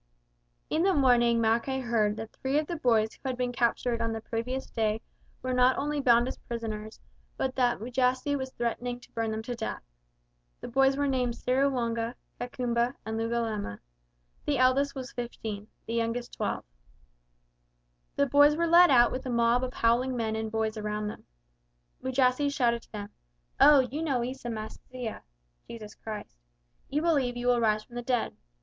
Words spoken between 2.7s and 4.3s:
boys who had been captured on the